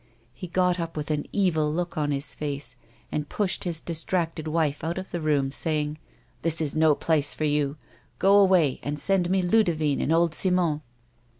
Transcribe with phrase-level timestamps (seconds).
[0.33, 2.75] He got up with an evil look on his face,
[3.11, 5.99] and pushed his distracted wife out of the room, saying,
[6.41, 7.77] "This is no place for you.
[8.17, 10.81] Go away and send me Ludivine and old Simon."